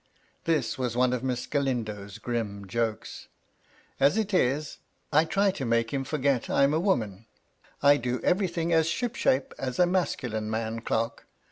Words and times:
This 0.45 0.79
was 0.79 0.97
one 0.97 1.13
of 1.13 1.23
Miss 1.23 1.45
Galindo's 1.45 2.17
grim 2.17 2.65
jokes." 2.65 3.27
As 3.99 4.17
it 4.17 4.33
is, 4.33 4.79
I 5.13 5.25
try 5.25 5.51
to 5.51 5.63
make 5.63 5.93
him 5.93 6.05
forget 6.05 6.49
I'm 6.49 6.73
a 6.73 6.79
woman, 6.79 7.27
I 7.83 7.97
do 7.97 8.19
everything 8.23 8.73
as 8.73 8.87
ship 8.87 9.13
shape 9.15 9.53
as 9.59 9.77
a 9.77 9.85
masculine 9.85 10.49
man 10.49 10.79
clerk. 10.81 11.27